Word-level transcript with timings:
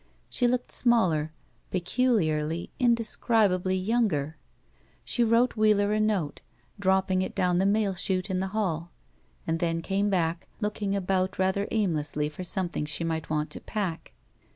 She 0.31 0.47
looked 0.47 0.71
smaller, 0.71 1.31
peculiarly, 1.69 2.71
indescribably 2.79 3.79
yoimger. 3.79 4.33
She 5.05 5.23
wrote 5.23 5.55
Wheeler 5.55 5.91
a 5.91 5.99
note, 5.99 6.41
dropping 6.79 7.21
it 7.21 7.35
down 7.35 7.59
the 7.59 7.67
mail 7.67 7.93
chute 7.93 8.27
in 8.27 8.39
the 8.39 8.47
hall, 8.47 8.89
and 9.45 9.59
then 9.59 9.83
came 9.83 10.09
back, 10.09 10.47
looking 10.59 10.95
about 10.95 11.37
rather 11.37 11.67
aimlessly 11.69 12.29
for 12.29 12.43
something 12.43 12.85
she 12.85 13.03
might 13.03 13.29
want 13.29 13.51
to 13.51 13.61
pack. 13.61 14.13